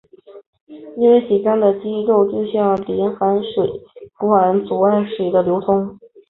[0.97, 3.71] 因为紧张的肌肉就像淤塞的水
[4.17, 5.95] 管阻碍水的流通。